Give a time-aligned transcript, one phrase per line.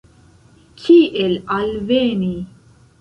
[0.83, 2.33] Kiel alveni?